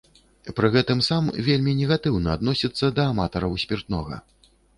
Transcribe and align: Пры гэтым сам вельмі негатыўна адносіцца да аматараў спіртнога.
Пры 0.59 0.69
гэтым 0.75 1.03
сам 1.07 1.27
вельмі 1.47 1.75
негатыўна 1.81 2.29
адносіцца 2.37 2.91
да 2.97 3.07
аматараў 3.11 3.51
спіртнога. 3.67 4.21